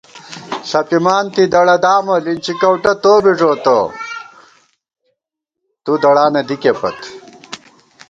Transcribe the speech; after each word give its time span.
ݪَپِمان 0.69 1.25
تِی 1.33 1.43
دڑہ 1.53 1.77
دامہ 1.83 2.15
لِنچی 2.25 2.53
کَؤٹہ 2.61 2.93
تو 3.03 3.13
بی 3.23 3.33
ݫوتہ، 3.39 3.77
تُودڑانہ 5.83 6.41
دِکےپت 6.47 6.97